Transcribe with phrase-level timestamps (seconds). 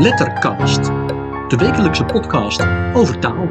[0.00, 0.84] Lettercast,
[1.48, 2.60] de wekelijkse podcast
[2.94, 3.48] over taal.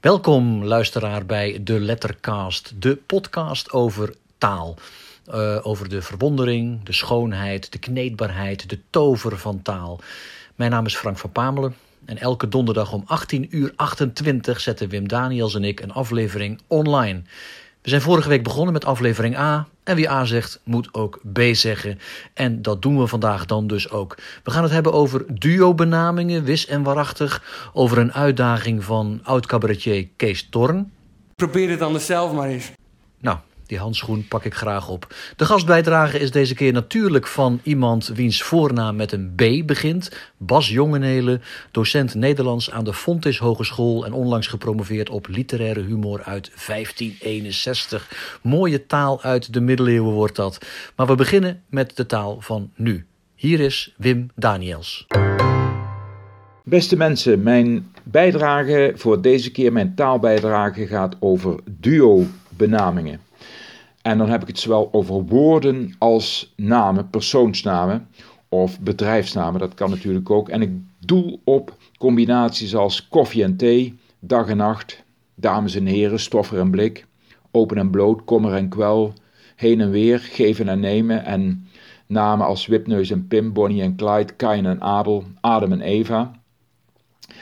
[0.00, 4.76] Welkom luisteraar bij de Lettercast, de podcast over taal.
[5.34, 10.00] Uh, over de verwondering, de schoonheid, de kneedbaarheid, de tover van taal.
[10.54, 11.74] Mijn naam is Frank van Pamelen
[12.04, 17.22] en elke donderdag om 18 uur 28 zetten Wim Daniels en ik een aflevering online.
[17.82, 19.66] We zijn vorige week begonnen met aflevering A.
[19.84, 21.98] En wie A zegt, moet ook B zeggen.
[22.34, 24.16] En dat doen we vandaag dan dus ook.
[24.42, 27.42] We gaan het hebben over duo-benamingen, wis en waarachtig.
[27.72, 30.92] Over een uitdaging van oud-cabaretier Kees Torn.
[31.34, 32.70] Probeer het anders zelf maar eens.
[33.20, 35.14] Nou, die handschoen pak ik graag op.
[35.36, 40.10] De gastbijdrage is deze keer natuurlijk van iemand wiens voornaam met een B begint.
[40.36, 46.50] Bas Jongenelen, docent Nederlands aan de Fontis Hogeschool en onlangs gepromoveerd op literaire humor uit
[46.66, 48.38] 1561.
[48.42, 50.58] Mooie taal uit de middeleeuwen wordt dat.
[50.96, 53.06] Maar we beginnen met de taal van nu.
[53.34, 55.06] Hier is Wim Daniels.
[56.64, 63.20] Beste mensen, mijn bijdrage voor deze keer, mijn taalbijdrage, gaat over duo-benamingen.
[64.04, 68.08] En dan heb ik het zowel over woorden als namen, persoonsnamen
[68.48, 69.60] of bedrijfsnamen.
[69.60, 70.48] Dat kan natuurlijk ook.
[70.48, 76.20] En ik doel op combinaties als koffie en thee, dag en nacht, dames en heren,
[76.20, 77.06] stoffer en blik,
[77.50, 79.12] open en bloot, kommer en kwel,
[79.56, 81.24] heen en weer, geven en nemen.
[81.24, 81.68] En
[82.06, 86.32] namen als Wipneus en Pim, Bonnie en Clyde, Kain en Abel, Adam en Eva.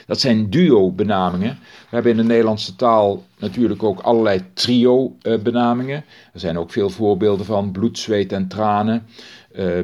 [0.05, 1.57] Dat zijn duo-benamingen.
[1.59, 6.03] We hebben in de Nederlandse taal natuurlijk ook allerlei trio-benamingen.
[6.33, 9.05] Er zijn ook veel voorbeelden van bloed, zweet en tranen.
[9.55, 9.79] Uh,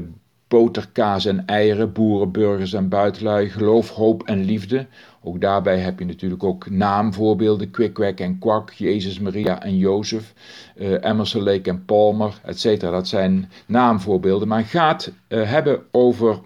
[0.47, 4.87] boter, kaas en eieren, boeren, burgers en buitenlui, geloof, hoop en liefde.
[5.23, 10.33] Ook daarbij heb je natuurlijk ook naamvoorbeelden, Kwik, en Kwak, Jezus, Maria en Jozef,
[10.75, 12.79] uh, Emerson, Lake en Palmer, etc.
[12.79, 16.39] Dat zijn naamvoorbeelden, maar gaat uh, hebben over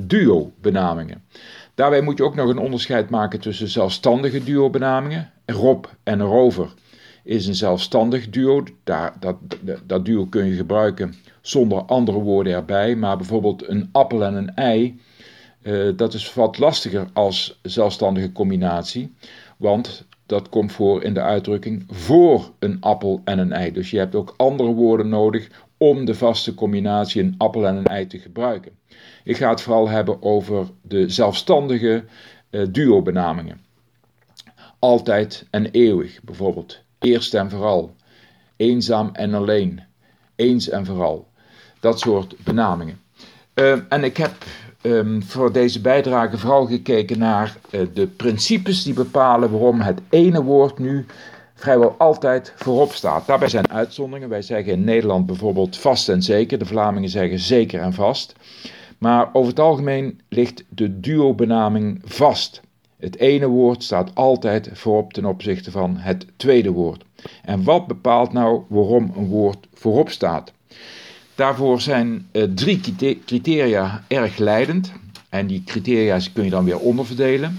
[0.00, 1.22] duo-benamingen.
[1.74, 5.30] Daarbij moet je ook nog een onderscheid maken tussen zelfstandige duo-benamingen.
[5.46, 6.74] Rob en Rover
[7.24, 8.62] is een zelfstandig duo.
[8.84, 9.36] Daar, dat,
[9.86, 12.96] dat duo kun je gebruiken zonder andere woorden erbij.
[12.96, 15.00] Maar bijvoorbeeld een appel en een ei,
[15.62, 19.14] uh, dat is wat lastiger als zelfstandige combinatie.
[19.56, 23.72] Want dat komt voor in de uitdrukking voor een appel en een ei.
[23.72, 27.86] Dus je hebt ook andere woorden nodig om de vaste combinatie een appel en een
[27.86, 28.72] ei te gebruiken.
[29.24, 32.04] Ik ga het vooral hebben over de zelfstandige
[32.50, 33.60] uh, duo-benamingen.
[34.78, 36.78] Altijd en eeuwig, bijvoorbeeld.
[36.98, 37.94] Eerst en vooral.
[38.56, 39.80] Eenzaam en alleen.
[40.36, 41.26] Eens en vooral.
[41.80, 43.00] Dat soort benamingen.
[43.54, 44.32] Uh, en ik heb
[44.82, 50.42] um, voor deze bijdrage vooral gekeken naar uh, de principes die bepalen waarom het ene
[50.42, 51.06] woord nu
[51.54, 53.26] vrijwel altijd voorop staat.
[53.26, 54.28] Daarbij zijn uitzonderingen.
[54.28, 56.58] Wij zeggen in Nederland bijvoorbeeld vast en zeker.
[56.58, 58.34] De Vlamingen zeggen zeker en vast.
[59.00, 62.60] Maar over het algemeen ligt de duo-benaming vast.
[62.96, 67.04] Het ene woord staat altijd voorop ten opzichte van het tweede woord.
[67.42, 70.52] En wat bepaalt nou waarom een woord voorop staat?
[71.34, 72.80] Daarvoor zijn uh, drie
[73.24, 74.92] criteria erg leidend.
[75.28, 77.58] En die criteria kun je dan weer onderverdelen.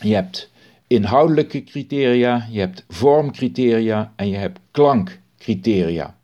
[0.00, 0.50] Je hebt
[0.86, 6.16] inhoudelijke criteria, je hebt vormcriteria en je hebt klankcriteria.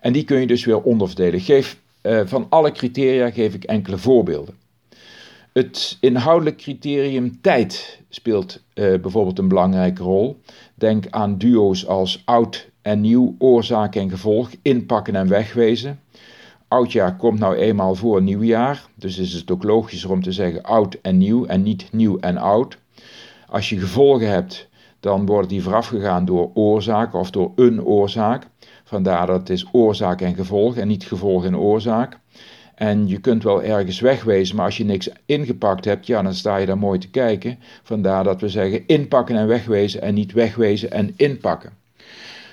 [0.00, 1.40] En die kun je dus weer onderverdelen.
[1.40, 4.54] Geef uh, van alle criteria geef ik enkele voorbeelden.
[5.52, 10.40] Het inhoudelijk criterium tijd speelt uh, bijvoorbeeld een belangrijke rol.
[10.74, 16.00] Denk aan duo's als oud en nieuw, oorzaak en gevolg, inpakken en wegwezen.
[16.68, 20.98] Oudjaar komt nou eenmaal voor nieuwjaar, dus is het ook logischer om te zeggen oud
[21.02, 22.78] en nieuw en niet nieuw en oud.
[23.48, 24.68] Als je gevolgen hebt,
[25.00, 28.46] dan worden die voorafgegaan door oorzaak of door een oorzaak.
[28.88, 32.18] Vandaar dat het is oorzaak en gevolg en niet gevolg en oorzaak.
[32.74, 36.56] En je kunt wel ergens wegwezen, maar als je niks ingepakt hebt, ja, dan sta
[36.56, 37.58] je daar mooi te kijken.
[37.82, 41.72] Vandaar dat we zeggen inpakken en wegwezen en niet wegwezen en inpakken.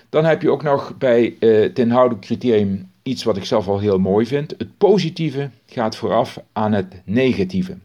[0.09, 3.79] Dan heb je ook nog bij uh, het inhoudelijk criterium iets wat ik zelf al
[3.79, 4.53] heel mooi vind.
[4.57, 7.77] Het positieve gaat vooraf aan het negatieve.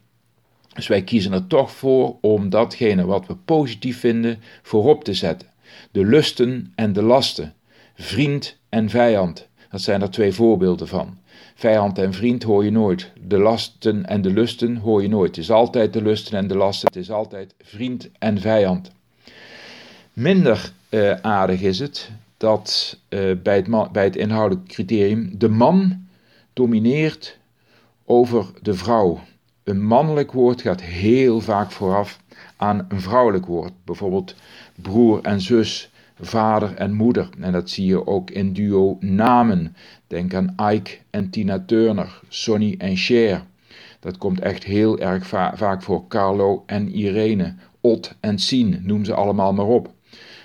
[0.75, 5.49] Dus wij kiezen er toch voor om datgene wat we positief vinden voorop te zetten.
[5.91, 7.55] De lusten en de lasten,
[7.99, 9.49] vriend en vijand.
[9.71, 11.19] Dat zijn er twee voorbeelden van.
[11.55, 13.13] Vijand en vriend hoor je nooit.
[13.27, 15.37] De lasten en de lusten hoor je nooit.
[15.37, 16.89] Het is altijd de lusten en de lasten.
[16.89, 18.91] Het is altijd vriend en vijand.
[20.13, 26.07] Minder uh, aardig is het dat uh, bij, het bij het inhoudelijk criterium de man
[26.53, 27.39] domineert
[28.05, 29.21] over de vrouw.
[29.65, 32.21] Een mannelijk woord gaat heel vaak vooraf
[32.57, 33.73] aan een vrouwelijk woord.
[33.85, 34.35] Bijvoorbeeld
[34.75, 37.29] broer en zus, vader en moeder.
[37.41, 39.77] En dat zie je ook in duo namen.
[40.07, 43.45] Denk aan Ike en Tina Turner, Sonny en Cher.
[44.01, 46.07] Dat komt echt heel erg vaak voor.
[46.09, 49.93] Carlo en Irene, Ot en Sien, noem ze allemaal maar op.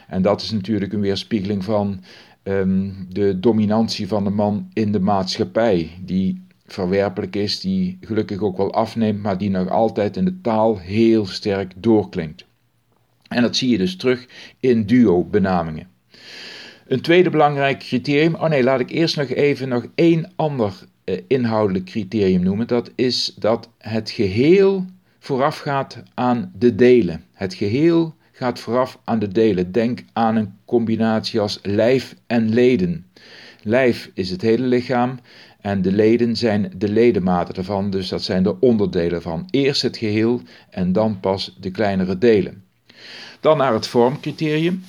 [0.08, 2.04] En dat is natuurlijk een weerspiegeling van
[2.44, 8.58] ehm, de dominantie van de man in de maatschappij, die verwerpelijk is, die gelukkig ook
[8.58, 12.46] wel afneemt, maar die nog altijd in de taal heel sterk doorklinkt.
[13.34, 14.26] En dat zie je dus terug
[14.60, 15.88] in duo-benamingen.
[16.88, 21.20] Een tweede belangrijk criterium, oh nee, laat ik eerst nog even nog één ander eh,
[21.28, 22.68] inhoudelijk criterium noemen.
[22.68, 24.86] Dat is dat het geheel
[25.20, 27.24] voorafgaat aan de delen.
[27.34, 29.72] Het geheel gaat vooraf aan de delen.
[29.72, 33.06] Denk aan een combinatie als lijf en leden.
[33.62, 35.20] Lijf is het hele lichaam
[35.62, 39.48] en de leden zijn de ledematen ervan, dus dat zijn de onderdelen van.
[39.50, 42.63] Eerst het geheel en dan pas de kleinere delen.
[43.40, 44.84] Dan naar het vormcriterium.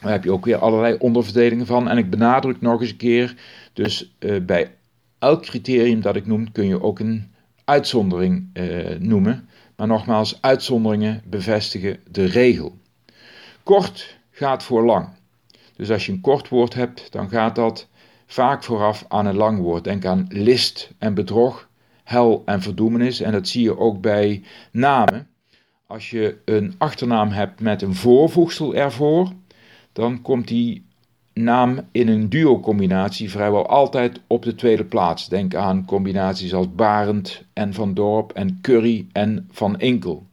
[0.00, 1.88] Daar heb je ook weer allerlei onderverdelingen van.
[1.88, 3.34] En ik benadruk nog eens een keer,
[3.72, 4.74] dus uh, bij
[5.18, 7.32] elk criterium dat ik noem, kun je ook een
[7.64, 9.48] uitzondering uh, noemen.
[9.76, 12.78] Maar nogmaals, uitzonderingen bevestigen de regel.
[13.62, 15.08] Kort gaat voor lang.
[15.76, 17.88] Dus als je een kort woord hebt, dan gaat dat
[18.26, 19.84] vaak vooraf aan een lang woord.
[19.84, 21.68] Denk aan list en bedrog,
[22.04, 23.20] hel en verdoemenis.
[23.20, 24.42] En dat zie je ook bij
[24.72, 25.28] namen.
[25.88, 29.32] Als je een achternaam hebt met een voorvoegsel ervoor,
[29.92, 30.84] dan komt die
[31.32, 35.28] naam in een duo-combinatie vrijwel altijd op de tweede plaats.
[35.28, 40.26] Denk aan combinaties als Barend en Van Dorp en Curry en Van Enkel.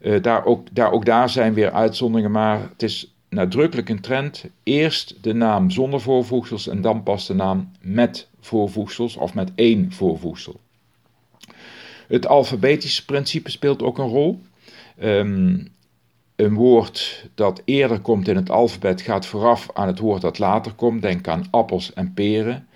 [0.00, 4.44] Uh, daar, ook, daar, ook daar zijn weer uitzonderingen, maar het is nadrukkelijk een trend.
[4.62, 9.92] Eerst de naam zonder voorvoegsels en dan pas de naam met voorvoegsels of met één
[9.92, 10.60] voorvoegsel.
[12.08, 14.40] Het alfabetische principe speelt ook een rol.
[15.02, 15.74] Um,
[16.36, 20.72] een woord dat eerder komt in het alfabet gaat vooraf aan het woord dat later
[20.72, 21.02] komt.
[21.02, 22.66] Denk aan appels en peren.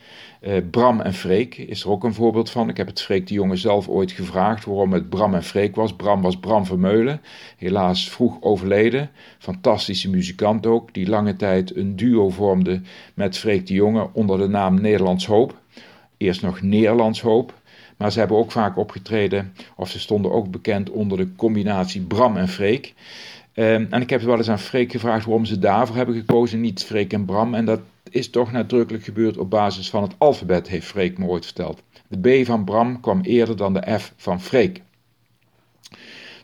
[0.40, 2.69] Uh, Bram en Freek is er ook een voorbeeld van.
[2.69, 5.96] Ik heb het Freek de Jonge zelf ooit gevraagd waarom het Bram en Freek was.
[5.96, 7.20] Bram was Bram Vermeulen,
[7.56, 9.11] helaas vroeg overleden.
[9.38, 12.81] Fantastische muzikant ook, die lange tijd een duo vormde
[13.14, 15.58] met Freek de Jonge onder de naam Nederlands Hoop.
[16.17, 17.60] Eerst nog Nederlands Hoop.
[18.00, 22.37] Maar ze hebben ook vaak opgetreden, of ze stonden ook bekend onder de combinatie Bram
[22.37, 22.94] en Freek.
[23.55, 26.85] Um, en ik heb wel eens aan Freek gevraagd waarom ze daarvoor hebben gekozen, niet
[26.85, 27.55] Freek en Bram.
[27.55, 27.81] En dat
[28.11, 31.82] is toch nadrukkelijk gebeurd op basis van het alfabet, heeft Freek me ooit verteld.
[32.08, 34.82] De B van Bram kwam eerder dan de F van Freek.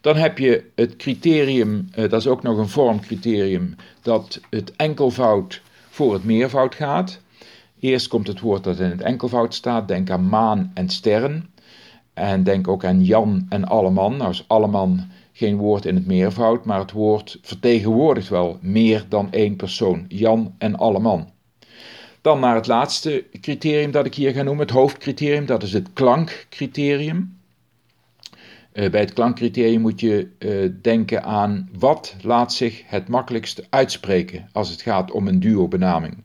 [0.00, 5.62] Dan heb je het criterium, uh, dat is ook nog een vormcriterium, dat het enkelvoud
[5.90, 7.20] voor het meervoud gaat.
[7.80, 9.88] Eerst komt het woord dat in het enkelvoud staat.
[9.88, 11.50] Denk aan maan en sterren.
[12.14, 14.16] En denk ook aan Jan en Alleman.
[14.16, 19.32] Nou is Alleman geen woord in het meervoud, maar het woord vertegenwoordigt wel meer dan
[19.32, 20.04] één persoon.
[20.08, 21.30] Jan en Alleman.
[22.20, 25.92] Dan naar het laatste criterium dat ik hier ga noemen, het hoofdcriterium, dat is het
[25.92, 27.38] klankcriterium.
[28.72, 34.48] Uh, bij het klankcriterium moet je uh, denken aan wat laat zich het makkelijkst uitspreken
[34.52, 36.24] als het gaat om een duo-benaming.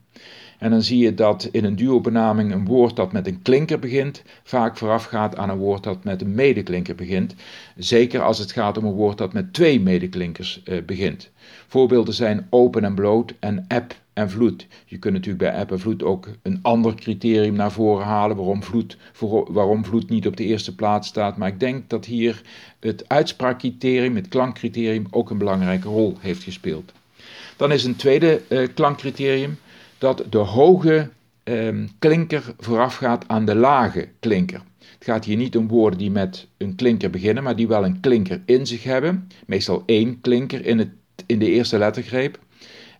[0.62, 4.22] En dan zie je dat in een duo-benaming een woord dat met een klinker begint,
[4.42, 7.34] vaak voorafgaat aan een woord dat met een medeklinker begint.
[7.76, 11.30] Zeker als het gaat om een woord dat met twee medeklinkers uh, begint.
[11.66, 14.66] Voorbeelden zijn open en bloot en app en vloed.
[14.86, 18.62] Je kunt natuurlijk bij app en vloed ook een ander criterium naar voren halen waarom
[18.62, 18.96] vloed,
[19.48, 21.36] waarom vloed niet op de eerste plaats staat.
[21.36, 22.42] Maar ik denk dat hier
[22.80, 26.92] het uitspraakcriterium, het klankcriterium, ook een belangrijke rol heeft gespeeld.
[27.56, 29.58] Dan is een tweede uh, klankcriterium
[30.02, 31.08] dat de hoge
[31.44, 34.62] um, klinker voorafgaat aan de lage klinker.
[34.78, 38.00] Het gaat hier niet om woorden die met een klinker beginnen, maar die wel een
[38.00, 39.28] klinker in zich hebben.
[39.46, 40.88] Meestal één klinker in, het,
[41.26, 42.38] in de eerste lettergreep.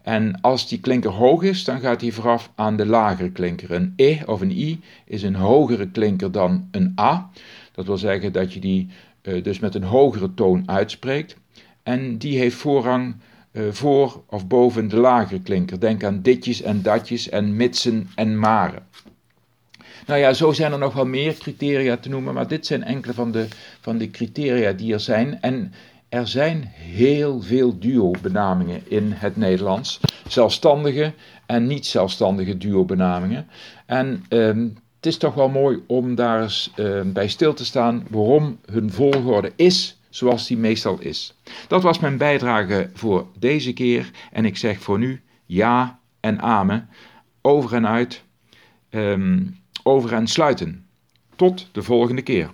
[0.03, 3.71] En als die klinker hoog is, dan gaat hij vooraf aan de lagere klinker.
[3.71, 7.31] Een e of een i is een hogere klinker dan een a.
[7.73, 8.89] Dat wil zeggen dat je die
[9.23, 11.37] uh, dus met een hogere toon uitspreekt.
[11.83, 13.15] En die heeft voorrang
[13.71, 15.81] voor of boven de lagere klinker.
[15.81, 18.87] Denk aan ditjes en datjes en mitsen en maren.
[20.07, 23.15] Nou ja, zo zijn er nog wel meer criteria te noemen, maar dit zijn enkele
[23.15, 23.47] van de,
[23.81, 25.41] van de criteria die er zijn.
[25.41, 25.73] En
[26.09, 30.01] er zijn heel veel duo-benamingen in het Nederlands.
[30.29, 31.13] Zelfstandige
[31.47, 33.47] en niet zelfstandige duo-benamingen.
[33.87, 38.07] En um, het is toch wel mooi om daar eens uh, bij stil te staan
[38.11, 41.35] waarom hun volgorde is zoals die meestal is.
[41.69, 46.89] Dat was mijn bijdrage voor deze keer en ik zeg voor nu ja en amen,
[47.43, 48.23] over en uit,
[48.91, 50.87] um, over en sluiten.
[51.37, 52.51] Tot de volgende keer.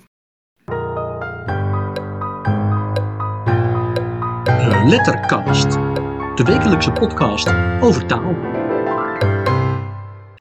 [4.85, 5.71] Lettercast,
[6.35, 7.49] de wekelijkse podcast
[7.81, 8.35] over taal.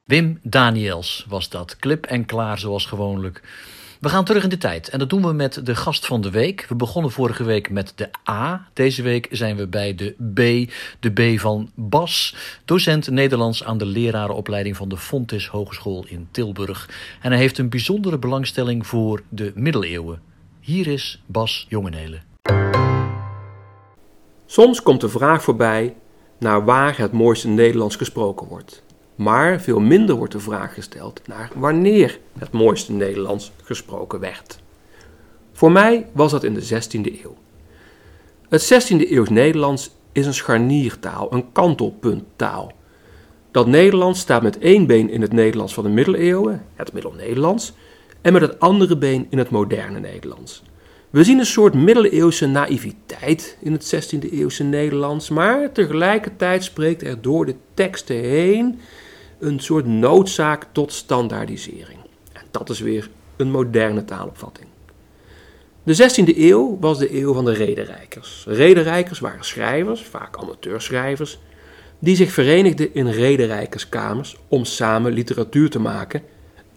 [0.03, 3.41] Wim Daniels was dat, klip en klaar zoals gewoonlijk.
[4.07, 6.29] We gaan terug in de tijd en dat doen we met de gast van de
[6.29, 6.65] week.
[6.69, 8.67] We begonnen vorige week met de A.
[8.73, 10.71] Deze week zijn we bij de B.
[10.99, 12.35] De B van Bas,
[12.65, 16.89] docent Nederlands aan de lerarenopleiding van de Fontis Hogeschool in Tilburg.
[17.21, 20.21] En hij heeft een bijzondere belangstelling voor de middeleeuwen.
[20.59, 22.23] Hier is Bas Jongenelen.
[24.45, 25.95] Soms komt de vraag voorbij
[26.39, 28.83] naar waar het mooiste Nederlands gesproken wordt.
[29.17, 34.59] Maar veel minder wordt de vraag gesteld naar wanneer het mooiste Nederlands gesproken werd.
[35.53, 37.35] Voor mij was dat in de 16e eeuw.
[38.49, 42.71] Het 16e eeuws Nederlands is een scharniertaal, een kantelpunttaal.
[43.51, 47.73] Dat Nederlands staat met één been in het Nederlands van de middeleeuwen, het Middel-Nederlands,
[48.21, 50.63] en met het andere been in het moderne Nederlands.
[51.09, 57.21] We zien een soort middeleeuwse naïviteit in het 16e eeuwse Nederlands, maar tegelijkertijd spreekt er
[57.21, 58.79] door de teksten heen
[59.39, 61.99] een soort noodzaak tot standaardisering.
[62.33, 64.67] En dat is weer een moderne taalopvatting.
[65.83, 68.45] De 16e eeuw was de eeuw van de rederijkers.
[68.47, 71.39] Rederijkers waren schrijvers, vaak amateurschrijvers,
[71.99, 76.21] die zich verenigden in rederijkerskamers om samen literatuur te maken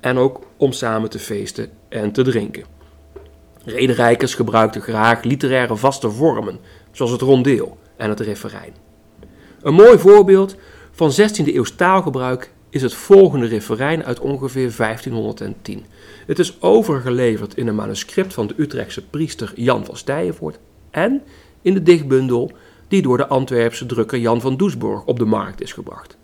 [0.00, 2.64] en ook om samen te feesten en te drinken.
[3.64, 6.58] Rederijkers gebruikten graag literaire vaste vormen,
[6.92, 8.74] zoals het rondeel en het referijn.
[9.62, 10.56] Een mooi voorbeeld
[11.00, 15.84] van 16e eeuws taalgebruik is het volgende referijn uit ongeveer 1510.
[16.26, 20.58] Het is overgeleverd in een manuscript van de Utrechtse priester Jan van Stijenvoort
[20.90, 21.22] en
[21.62, 22.50] in de dichtbundel
[22.88, 26.16] die door de Antwerpse drukker Jan van Doesborg op de markt is gebracht.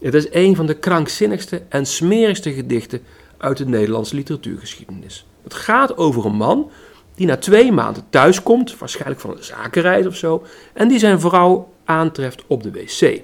[0.00, 3.00] Het is een van de krankzinnigste en smerigste gedichten
[3.36, 5.26] uit de Nederlandse literatuurgeschiedenis.
[5.42, 6.70] Het gaat over een man
[7.14, 11.72] die na twee maanden thuiskomt, waarschijnlijk van een zakenreis of zo, en die zijn vrouw
[11.84, 13.22] aantreft op de wc.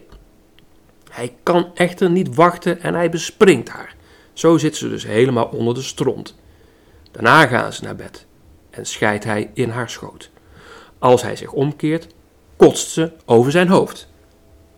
[1.15, 3.95] Hij kan echter niet wachten en hij bespringt haar.
[4.33, 6.35] Zo zit ze dus helemaal onder de stront.
[7.11, 8.27] Daarna gaan ze naar bed
[8.71, 10.31] en scheidt hij in haar schoot.
[10.99, 12.07] Als hij zich omkeert,
[12.57, 14.09] kotst ze over zijn hoofd.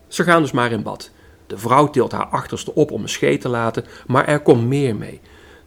[0.09, 1.11] Ze gaan dus maar in bad.
[1.47, 4.97] De vrouw tilt haar achterste op om een scheet te laten, maar er komt meer
[4.97, 5.21] mee.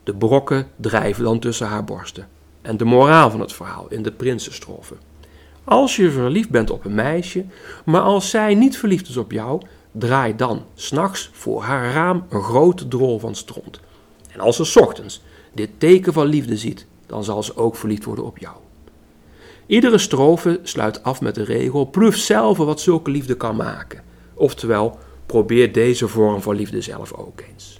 [0.04, 2.28] De brokken drijven dan tussen haar borsten.
[2.62, 4.96] En de moraal van het verhaal in de prinsenstrofe.
[5.64, 7.46] Als je verliefd bent op een meisje,
[7.86, 9.62] maar als zij niet verliefd is op jou,
[9.92, 13.80] draai dan s'nachts voor haar raam een grote drol van stront.
[14.32, 15.22] En als ze ochtends
[15.54, 18.56] dit teken van liefde ziet, dan zal ze ook verliefd worden op jou.
[19.66, 24.04] Iedere strofe sluit af met de regel: proef zelf wat zulke liefde kan maken.
[24.34, 27.80] Oftewel, probeer deze vorm van liefde zelf ook eens.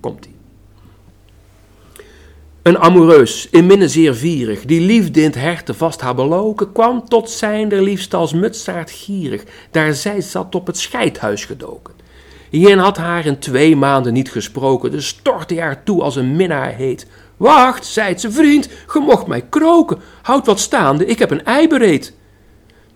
[0.00, 0.35] Komt-ie.
[2.66, 7.08] Een amoureus, in minne zeer vierig, die liefde in het herte vast haar beloken, kwam
[7.08, 11.94] tot zijn der liefste als mutsaard gierig, daar zij zat op het scheidhuis gedoken.
[12.50, 16.36] Hierin had haar in twee maanden niet gesproken, dus stortte hij haar toe als een
[16.36, 17.06] minnaar heet.
[17.36, 21.68] Wacht, zei ze, vriend, ge mocht mij kroken, houd wat staande, ik heb een ei
[21.68, 22.14] bereid.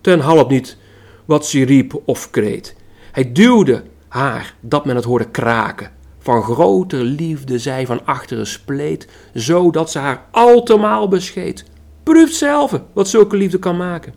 [0.01, 0.77] Ten half niet
[1.25, 2.77] wat ze riep of kreet.
[3.13, 5.91] Hij duwde haar, dat men het hoorde kraken,
[6.31, 11.65] van groter liefde zij van achteren spleet, zodat ze haar altemaal bescheet.
[12.03, 14.15] Proeft zelf wat zulke liefde kan maken.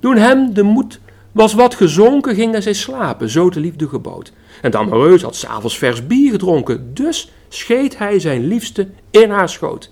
[0.00, 1.00] Toen hem de moed
[1.32, 4.32] was wat gezonken, gingen zij slapen, zo de liefde gebood.
[4.62, 9.48] En de amoureus had s'avonds vers bier gedronken, dus scheet hij zijn liefste in haar
[9.48, 9.90] schoot.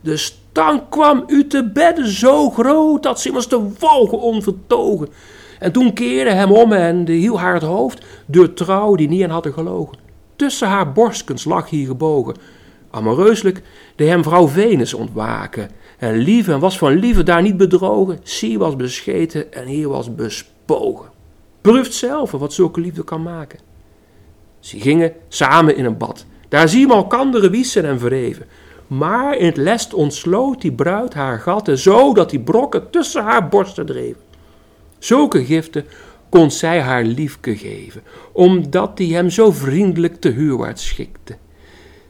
[0.00, 5.08] De stank kwam uit de bedden zo groot, dat ze immers te walgen onvertogen.
[5.58, 9.30] En toen keerde hem om en hield haar het hoofd, door trouw die niet aan
[9.30, 10.05] hadden gelogen.
[10.36, 12.36] Tussen haar borstkens lag hier gebogen.
[12.90, 13.62] Amoureuselijk
[13.96, 15.70] de hem vrouw Venus ontwaken.
[15.98, 18.18] En lief en was van liefde daar niet bedrogen.
[18.22, 21.10] Zie was bescheten en hier was bespogen.
[21.60, 23.58] Proeft zelf wat zulke liefde kan maken.
[24.60, 26.24] Ze gingen samen in een bad.
[26.48, 28.46] Daar zie elkanderen wiesen en verheven.
[28.86, 33.48] Maar in het lest ontsloot die bruid haar gatten, zo dat die brokken tussen haar
[33.48, 34.20] borsten dreven.
[34.98, 35.84] Zulke giften
[36.28, 38.02] kon zij haar liefke geven,
[38.32, 41.36] omdat die hem zo vriendelijk te huurwaarts schikte.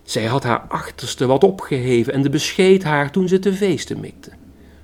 [0.03, 4.31] Zij had haar achterste wat opgeheven en de bescheed haar toen ze te feesten mikte.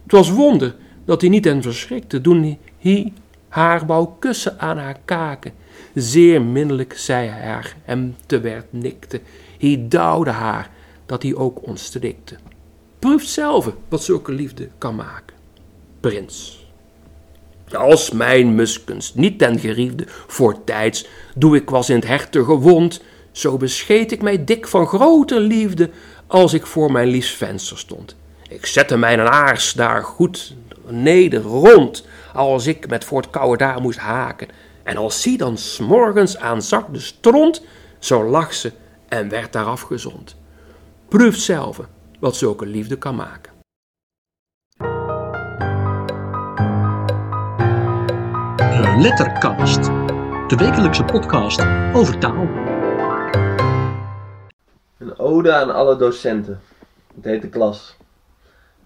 [0.03, 0.75] Het was wonder
[1.05, 3.13] dat hij niet en verschrikte toen hij
[3.49, 5.53] haar wou kussen aan haar kaken.
[5.95, 9.21] Zeer minnelijk zij haar hem te werd nikte.
[9.59, 10.71] Hij douwde haar
[11.07, 12.37] dat hij ook ontstrikte.
[12.99, 15.37] Proef zelf wat zulke liefde kan maken.
[16.01, 16.62] Prins.
[17.75, 23.03] Als mijn muskens niet ten geriefde voortijds doe ik was in het herte gewond,
[23.33, 25.91] zo bescheet ik mij dik van grote liefde
[26.27, 28.17] als ik voor mijn liefst venster stond.
[28.49, 30.55] Ik zette mijn aars daar goed
[30.87, 34.49] neder rond, als ik met voor het koude daar moest haken.
[34.83, 37.65] En als zie dan s'morgens aan zak de stront,
[37.99, 38.73] zo lag ze
[39.09, 40.37] en werd daar afgezond.
[41.09, 41.81] Proef zelf
[42.21, 43.52] wat zulke liefde kan maken.
[48.99, 49.85] Lettercast,
[50.49, 51.61] de wekelijkse podcast
[51.95, 52.49] over taal.
[54.99, 56.61] Een ode aan alle docenten.
[57.15, 57.97] Het heet de klas.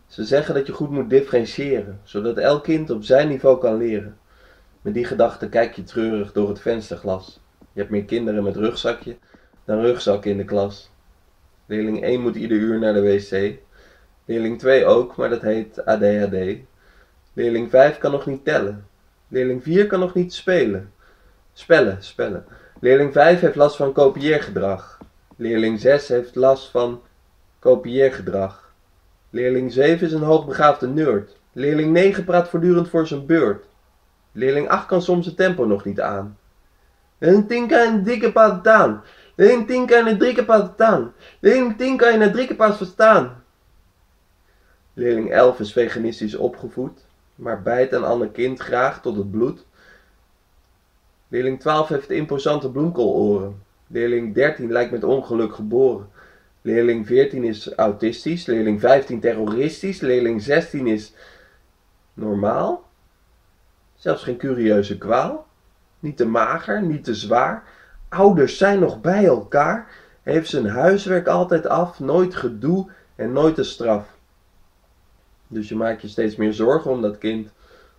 [0.07, 4.19] Ze zeggen dat je goed moet differentiëren, zodat elk kind op zijn niveau kan leren.
[4.83, 7.41] Met die gedachte kijk je treurig door het vensterglas.
[7.73, 9.17] Je hebt meer kinderen met rugzakje
[9.65, 10.91] dan rugzakken in de klas.
[11.67, 13.59] Leerling 1 moet ieder uur naar de wc.
[14.25, 16.59] Leerling 2 ook, maar dat heet ADHD.
[17.33, 18.86] Leerling 5 kan nog niet tellen.
[19.29, 20.93] Leerling 4 kan nog niet spelen.
[21.53, 22.45] Spellen, spellen.
[22.81, 24.99] Leerling 5 heeft last van kopieergedrag.
[25.37, 27.03] Leerling 6 heeft last van
[27.59, 28.73] kopieergedrag.
[29.31, 31.37] Leerling 7 is een hoogbegaafde nerd.
[31.53, 33.65] Leerling 9 praat voortdurend voor zijn beurt.
[34.33, 36.39] Leerling 8 kan soms het tempo nog niet aan.
[37.19, 39.03] Leerling 10 kan een dikke pataan.
[39.37, 41.13] Leerling 10 kan een drie pataan.
[41.41, 43.45] Leerling 10 kan je naar drie pas verstaan.
[44.95, 47.06] Leerling 11 is veganistisch opgevoed,
[47.37, 49.65] maar bijt een ander kind graag tot het bloed.
[51.29, 53.63] Leerling 12 heeft imposante bloemkooloren.
[53.87, 56.09] Leerling 13 lijkt met ongeluk geboren.
[56.63, 58.47] Leerling 14 is autistisch.
[58.47, 60.01] Leerling 15 terroristisch.
[60.01, 61.15] Leerling 16 is
[62.15, 62.89] normaal.
[63.95, 65.47] Zelfs geen curieuze kwaal.
[65.99, 67.63] Niet te mager, niet te zwaar.
[68.09, 69.91] Ouders zijn nog bij elkaar.
[70.23, 72.01] Heeft zijn huiswerk altijd af.
[72.01, 74.16] Nooit gedoe en nooit de straf.
[75.49, 77.51] Dus je maakt je steeds meer zorgen om dat kind.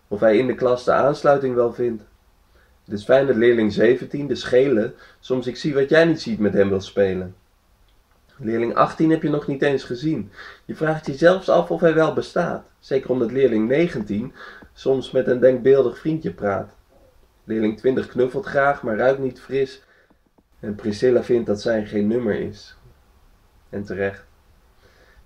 [0.08, 2.04] Of hij in de klas de aansluiting wel vindt.
[2.84, 6.40] Het is fijn dat leerling 17, de schelen, soms ik zie wat jij niet ziet
[6.40, 7.36] met hem wil spelen.
[8.38, 10.32] Leerling 18 heb je nog niet eens gezien.
[10.66, 12.66] Je vraagt je zelfs af of hij wel bestaat.
[12.80, 14.34] Zeker omdat leerling 19
[14.74, 16.76] soms met een denkbeeldig vriendje praat.
[17.44, 19.84] Leerling 20 knuffelt graag, maar ruikt niet fris.
[20.60, 22.78] En Priscilla vindt dat zij geen nummer is.
[23.70, 24.27] En terecht.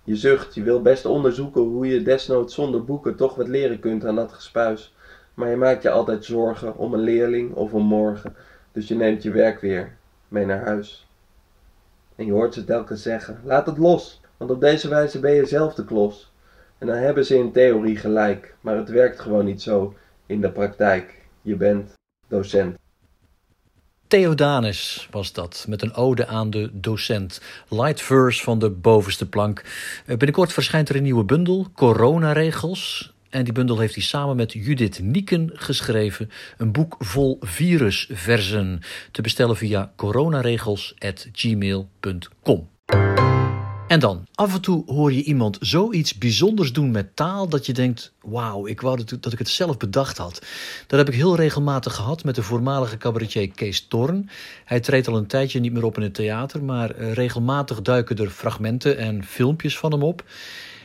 [0.04, 4.04] Je zucht, je wil best onderzoeken hoe je desnoods zonder boeken toch wat leren kunt
[4.04, 4.94] aan dat gespuis.
[5.34, 8.34] Maar je maakt je altijd zorgen om een leerling of om morgen.
[8.72, 9.96] Dus je neemt je werk weer
[10.28, 11.06] mee naar huis.
[12.16, 15.46] En je hoort ze telkens zeggen: laat het los, want op deze wijze ben je
[15.46, 16.32] zelf de klos.
[16.78, 19.94] En dan hebben ze in theorie gelijk, maar het werkt gewoon niet zo
[20.26, 21.20] in de praktijk.
[21.42, 21.92] Je bent
[22.28, 22.81] docent.
[24.12, 27.40] Theodanis was dat, met een ode aan de docent.
[27.68, 29.64] Light verse van de bovenste plank.
[30.06, 33.12] Eh, Binnenkort verschijnt er een nieuwe bundel, Coronaregels.
[33.30, 36.30] En die bundel heeft hij samen met Judith Nieken geschreven.
[36.56, 38.80] Een boek vol virusversen.
[39.10, 42.68] Te bestellen via coronaregels.gmail.com.
[43.92, 47.72] En dan, af en toe hoor je iemand zoiets bijzonders doen met taal dat je
[47.72, 50.46] denkt: wauw, ik wou dat, ik het zelf bedacht had.
[50.86, 54.30] Dat heb ik heel regelmatig gehad met de voormalige cabaretier Kees Torn.
[54.64, 58.16] Hij treedt al een tijdje niet meer op in het theater, maar eh, regelmatig duiken
[58.16, 60.24] er fragmenten en filmpjes van hem op.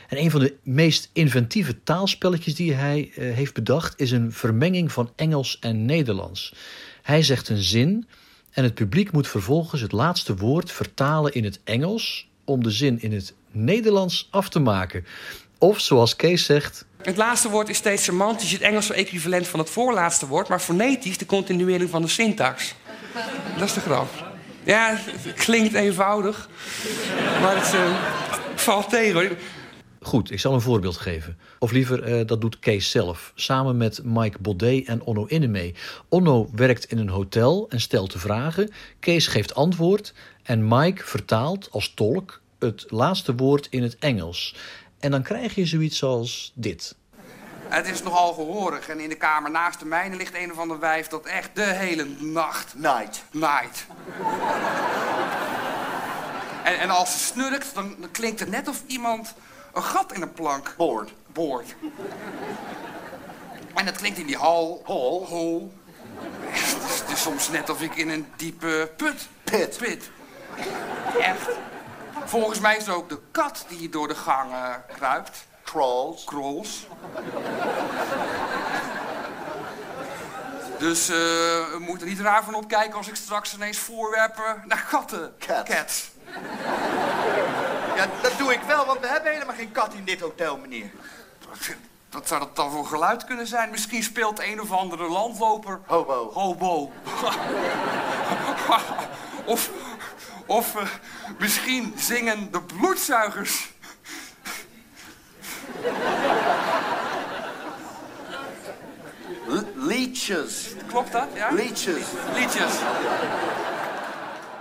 [0.08, 4.92] En een van de meest inventieve taalspelletjes die hij uh, heeft bedacht is een vermenging
[4.92, 6.54] van Engels en Nederlands.
[7.02, 8.06] Hij zegt een zin
[8.50, 13.02] en het publiek moet vervolgens het laatste woord vertalen in het Engels om de zin
[13.02, 15.06] in het Nederlands af te maken.
[15.58, 16.84] Of zoals Kees zegt.
[17.02, 21.18] Het laatste woord is steeds semantisch het Engelse equivalent van het voorlaatste woord, maar fonetisch
[21.18, 22.74] de continuering van de syntax.
[23.58, 24.08] Dat is de grap.
[24.62, 26.48] Ja, het klinkt eenvoudig,
[27.40, 27.80] maar het uh,
[28.54, 29.38] valt tegen.
[30.02, 31.38] Goed, ik zal een voorbeeld geven.
[31.58, 35.74] Of liever, uh, dat doet Kees zelf, samen met Mike Baudet en Onno Innemee.
[36.08, 38.70] Onno werkt in een hotel en stelt de vragen.
[39.00, 44.56] Kees geeft antwoord en Mike vertaalt als tolk het laatste woord in het Engels.
[45.00, 46.96] En dan krijg je zoiets als dit.
[47.68, 50.78] Het is nogal gehoorig en in de kamer naast de mijne ligt een of ander
[50.78, 52.74] wijf dat echt de hele nacht...
[52.76, 53.24] Night.
[53.30, 53.86] Night.
[56.64, 59.34] en, en als ze snurkt, dan, dan klinkt het net of iemand
[59.72, 61.12] een gat in een plank Boord.
[61.26, 61.74] boort.
[63.74, 64.82] En dat klinkt in die hal.
[64.84, 65.26] Hol.
[65.26, 65.72] Hol.
[66.40, 69.28] Het is, het soms net of ik in een diepe put.
[69.44, 69.76] Pit.
[69.78, 70.10] Pit.
[71.20, 71.48] Echt.
[72.24, 74.50] Volgens mij is er ook de kat die door de gang
[74.96, 75.46] kruipt.
[75.64, 76.24] Crawls.
[76.24, 76.86] Krolls.
[80.78, 84.86] Dus eh, we moeten er niet raar van opkijken als ik straks ineens voorwerpen naar
[84.90, 85.34] katten.
[85.38, 85.68] Cat.
[85.68, 86.10] Cat.
[87.98, 90.90] Ja, dat doe ik wel, want we hebben helemaal geen kat in dit hotel, meneer.
[92.10, 93.70] Wat zou dat dan voor geluid kunnen zijn?
[93.70, 95.80] Misschien speelt een of andere landloper.
[95.86, 96.30] Hobo.
[96.32, 96.92] Hobo.
[99.44, 99.70] of
[100.46, 100.82] of uh,
[101.38, 103.70] misschien zingen de bloedzuigers.
[109.74, 110.74] Liedjes.
[110.86, 111.28] Klopt dat?
[111.34, 111.50] Ja?
[111.50, 112.04] Liedjes.
[112.34, 112.72] Liedjes.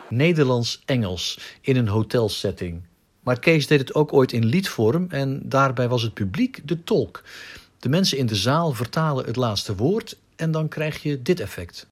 [0.08, 2.84] Nederlands-Engels in een hotelsetting.
[3.28, 7.24] Maar Kees deed het ook ooit in liedvorm en daarbij was het publiek de tolk.
[7.80, 11.88] De mensen in de zaal vertalen het laatste woord en dan krijg je dit effect.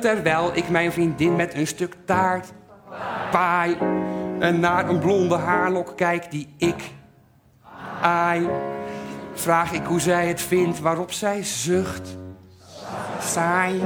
[0.00, 2.52] Terwijl ik mijn vriendin met een stuk taart
[3.30, 3.76] paai.
[4.38, 6.90] En naar een blonde haarlok kijk die ik
[8.00, 8.48] aai.
[9.34, 12.16] Vraag ik hoe zij het vindt, waarop zij zucht.
[13.20, 13.82] Saai.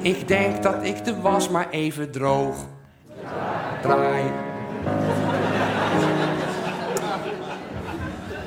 [0.00, 2.66] Ik denk dat ik de was maar even droog
[3.82, 4.50] draai.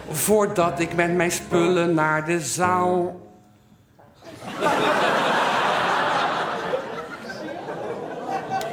[0.10, 3.24] Voordat ik met mijn spullen naar de zaal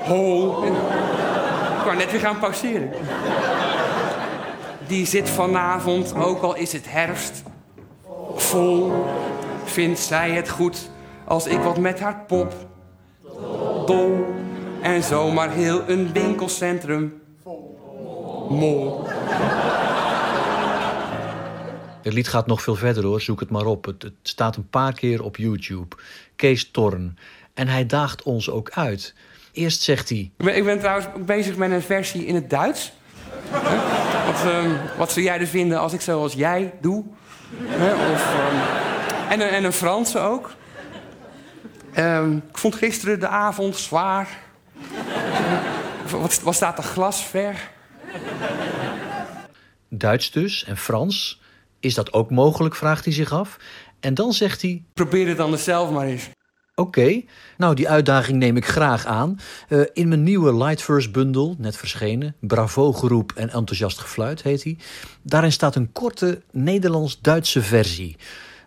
[0.05, 0.64] Hol.
[0.64, 2.90] Ik wou net weer gaan pauzeren.
[4.87, 7.42] Die zit vanavond, ook al is het herfst,
[8.35, 8.92] vol.
[9.64, 10.90] Vindt zij het goed
[11.25, 12.53] als ik wat met haar pop?
[13.87, 14.27] Dol.
[14.83, 17.21] En zomaar heel een winkelcentrum
[18.52, 19.06] mol.
[22.02, 23.84] Het lied gaat nog veel verder hoor, zoek het maar op.
[23.84, 25.96] Het, het staat een paar keer op YouTube.
[26.36, 27.18] Kees Torn.
[27.54, 29.14] En hij daagt ons ook uit.
[29.52, 30.18] Eerst zegt hij.
[30.18, 32.92] Ik ben, ik ben trouwens ook bezig met een versie in het Duits.
[33.50, 33.76] Hè?
[34.26, 37.04] Wat, ehm, wat zou jij er vinden als ik zoals jij doe?
[37.56, 38.12] Hè?
[38.12, 40.54] Of, ehm, en, een, en een Franse ook.
[41.92, 44.28] Ehm, ik vond gisteren de avond zwaar.
[46.10, 47.70] wat, wat staat er glas ver?
[49.88, 51.40] Duits dus en Frans.
[51.81, 53.57] Is dat ook mogelijk, vraagt hij zich af.
[54.01, 54.85] En dan zegt hij.
[54.94, 56.29] Probeer het dan zelf maar eens.
[56.75, 57.22] Oké,
[57.57, 59.38] nou die uitdaging neem ik graag aan.
[59.68, 64.77] Eh, in mijn nieuwe Lightverse bundel, net verschenen, Bravo geroep en enthousiast gefluit heet hij.
[65.22, 68.16] Daarin staat een korte Nederlands-Duitse versie.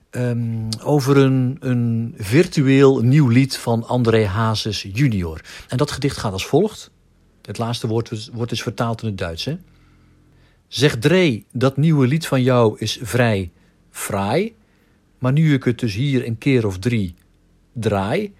[0.09, 5.41] ehm, over een, een virtueel nieuw lied van André Hazes junior.
[5.67, 6.91] En dat gedicht gaat als volgt.
[7.45, 9.45] Het laatste woord wordt dus vertaald in het Duits.
[9.45, 9.57] Hè?
[10.67, 13.51] Zeg Dre, dat nieuwe lied van jou is vrij
[13.89, 14.55] fraai.
[15.19, 17.15] Maar nu ik het dus hier een keer of drie
[17.73, 18.33] draai,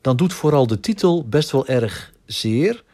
[0.00, 2.84] dan doet vooral de titel best wel erg zeer.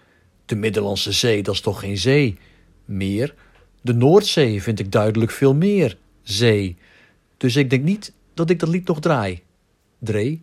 [0.45, 2.39] De Middellandse Zee, dat is toch geen zee
[2.85, 3.35] meer.
[3.81, 6.77] De Noordzee vind ik duidelijk veel meer zee.
[7.37, 9.43] Dus ik denk niet dat ik dat lied nog draai.
[9.99, 10.43] Dree.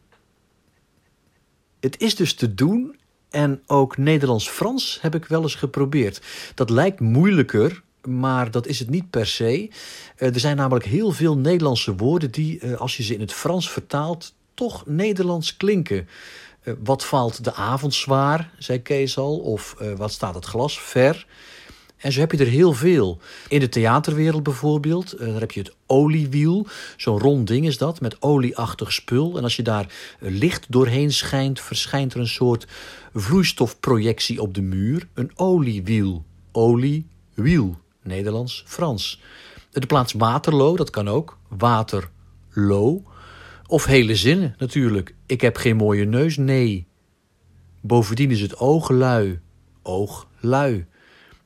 [1.80, 2.96] Het is dus te doen
[3.34, 6.22] en ook Nederlands-Frans heb ik wel eens geprobeerd.
[6.56, 9.69] Dat lijkt moeilijker, maar dat is het niet per se.
[10.15, 13.34] Eh, er zijn namelijk heel veel Nederlandse woorden die, eh, als je ze in het
[13.34, 16.08] Frans vertaalt, toch Nederlands klinken.
[16.62, 21.26] Eh, wat valt de avond zwaar, zei Kees al, of wat staat het glas ver.
[22.04, 23.20] En zo heb je er heel veel.
[23.48, 26.68] In de theaterwereld bijvoorbeeld, eh, daar heb je het oliewiel.
[26.98, 29.38] Zo'n rond ding is dat, met olieachtig spul.
[29.38, 32.68] En als je daar licht doorheen schijnt, verschijnt er een soort
[33.13, 35.08] vloeistofprojectie op de muur.
[35.13, 36.26] Een oliewiel.
[36.52, 37.78] Oliewiel.
[38.02, 39.22] Nederlands, Frans.
[39.72, 41.38] De plaats Waterloo, dat kan ook.
[41.48, 43.04] Waterloo.
[43.68, 45.16] Of hele zinnen natuurlijk.
[45.26, 46.88] Ik heb geen mooie neus, nee.
[47.82, 49.39] Bovendien is het ooglui.
[49.82, 50.86] Ooglui.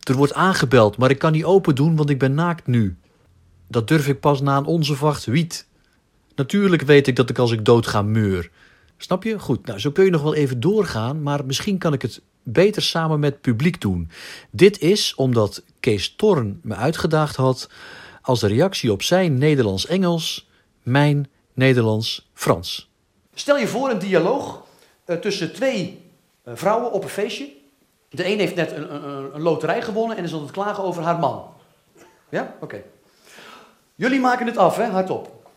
[0.07, 2.97] Er wordt aangebeld, maar ik kan niet open doen, want ik ben naakt nu.
[3.67, 5.67] Dat durf ik pas na een onze vacht wiet.
[6.35, 8.49] Natuurlijk weet ik dat ik als ik dood ga meur.
[8.97, 9.39] Snap je?
[9.39, 12.81] Goed, nou zo kun je nog wel even doorgaan, maar misschien kan ik het beter
[12.81, 14.09] samen met publiek doen.
[14.51, 17.69] Dit is omdat Kees Torn me uitgedaagd had
[18.21, 20.49] als de reactie op zijn Nederlands-Engels,
[20.83, 22.89] mijn Nederlands-Frans.
[23.33, 24.63] Stel je voor een dialoog
[25.05, 26.01] eh, tussen twee
[26.43, 27.56] eh, vrouwen op een feestje.
[28.17, 31.03] De een heeft net een, een, een loterij gewonnen en is aan het klagen over
[31.03, 31.53] haar man.
[32.29, 32.55] Ja?
[32.59, 32.83] Oké.
[33.95, 34.85] Jullie maken het af, hè?
[34.85, 35.49] Hardop.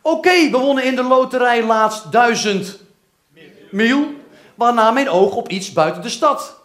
[0.00, 2.78] Oké, we wonnen in de loterij laatst duizend
[3.70, 4.06] mil,
[4.54, 6.60] waarna mijn oog op iets buiten de stad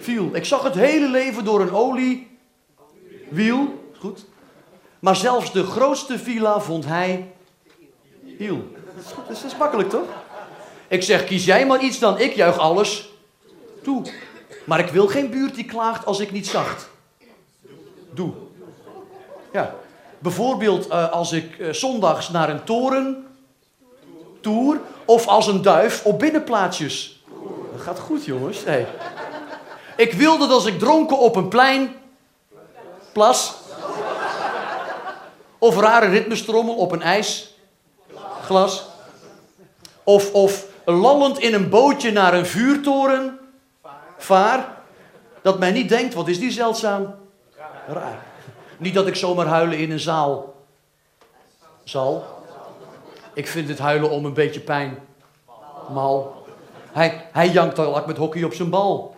[0.00, 0.34] viel.
[0.34, 2.28] Ik zag het hele leven door een oliewiel.
[3.98, 4.24] Goed.
[4.98, 7.32] Maar zelfs de grootste villa vond hij
[8.38, 8.72] hiel.
[8.94, 10.08] Dat is goed, dat is makkelijk toch?
[10.88, 13.10] Ik zeg, kies jij maar iets dan, ik juich alles
[13.82, 14.02] toe.
[14.64, 16.88] Maar ik wil geen buurt die klaagt als ik niet zacht
[18.10, 18.32] doe.
[19.52, 19.74] Ja.
[20.18, 23.26] Bijvoorbeeld eh, als ik eh, zondags naar een toren
[24.40, 27.24] toer of als een duif op binnenplaatsjes.
[27.72, 28.58] Dat gaat goed, jongens.
[29.96, 31.94] Ik wilde dat als ik dronken op een plein
[33.12, 33.54] plas
[35.58, 38.86] of rare ritmestrommel op een ijsglas
[40.02, 43.38] of, of lallend in een bootje naar een vuurtoren
[44.22, 44.66] vaar,
[45.42, 47.14] dat men niet denkt, wat is die zeldzaam?
[47.86, 48.18] Raar.
[48.78, 50.54] Niet dat ik zomaar huilen in een zaal
[51.84, 52.24] zal.
[53.34, 54.98] Ik vind het huilen om een beetje pijn.
[55.88, 56.46] Mal.
[56.92, 59.16] Hij, hij jankt al met hockey op zijn bal.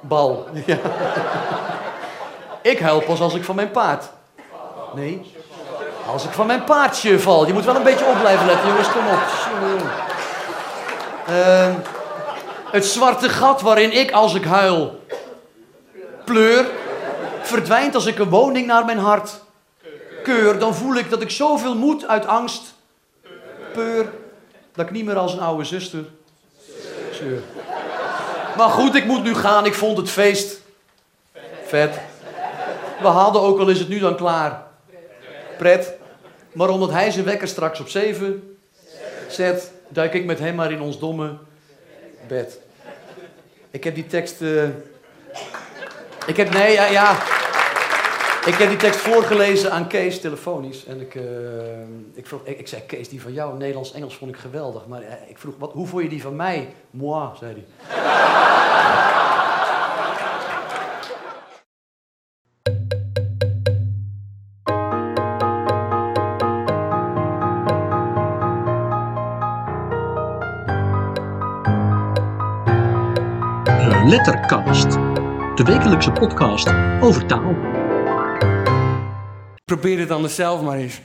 [0.00, 0.46] Bal.
[0.66, 0.78] Ja.
[2.62, 4.08] Ik huil pas als ik van mijn paard.
[4.94, 5.34] Nee.
[6.06, 7.46] Als ik van mijn paardje val.
[7.46, 8.92] Je moet wel een beetje op blijven letten, jongens.
[8.92, 9.20] Kom op.
[11.26, 11.82] Jongen.
[12.70, 15.00] Het zwarte gat waarin ik als ik huil
[16.24, 16.66] pleur,
[17.42, 19.40] verdwijnt als ik een woning naar mijn hart
[20.22, 20.58] keur.
[20.58, 22.62] Dan voel ik dat ik zoveel moet uit angst.
[23.72, 24.12] Peur.
[24.74, 26.04] Dat ik niet meer als een oude zuster
[27.12, 27.40] zeur.
[28.56, 29.66] Maar goed, ik moet nu gaan.
[29.66, 30.60] Ik vond het feest.
[31.64, 32.00] Vet.
[33.00, 34.62] We hadden ook al is het nu dan klaar.
[35.58, 35.92] Pret.
[36.52, 38.56] Maar omdat hij zijn wekker straks op zeven
[39.28, 41.36] zet, duik ik met hem maar in ons domme
[42.28, 42.58] bed.
[43.70, 44.42] Ik heb die tekst.
[44.42, 44.62] eh,
[46.26, 46.50] Ik heb.
[46.52, 47.12] Nee, ja, ja.
[48.46, 50.84] Ik heb die tekst voorgelezen aan Kees telefonisch.
[50.86, 51.22] En ik, eh,
[52.14, 54.86] ik, vroeg, ik, zei: Kees, die van jou, Nederlands-Engels, vond ik geweldig.
[54.86, 56.68] Maar eh, ik vroeg: wat, hoe vond je die van mij?
[56.90, 57.52] Moi, zei
[57.86, 59.07] hij.
[74.08, 74.90] De Lettercast.
[75.54, 76.68] De wekelijkse podcast
[77.00, 77.54] over taal.
[79.64, 81.00] Probeer het anders zelf maar eens.